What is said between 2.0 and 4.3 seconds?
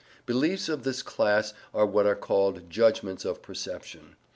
are called "judgments of perception."